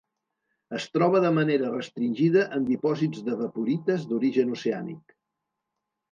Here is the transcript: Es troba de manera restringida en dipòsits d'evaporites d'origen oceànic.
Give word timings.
Es 0.75 0.85
troba 0.93 1.19
de 1.25 1.29
manera 1.33 1.67
restringida 1.73 2.45
en 2.57 2.65
dipòsits 2.69 3.21
d'evaporites 3.27 4.07
d'origen 4.13 4.55
oceànic. 4.55 5.15